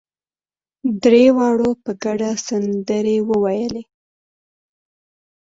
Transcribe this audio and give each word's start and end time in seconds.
درېواړو 1.03 1.69
په 1.83 1.91
ګډه 2.03 2.31
سندرې 2.47 3.17
وويلې. 3.29 3.83